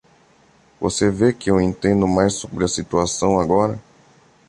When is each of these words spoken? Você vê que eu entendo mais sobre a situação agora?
Você 0.79 1.11
vê 1.11 1.31
que 1.31 1.51
eu 1.51 1.61
entendo 1.61 2.07
mais 2.07 2.33
sobre 2.33 2.65
a 2.65 2.67
situação 2.67 3.39
agora? 3.39 3.79